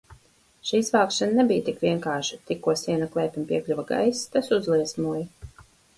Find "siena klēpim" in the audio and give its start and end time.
2.83-3.45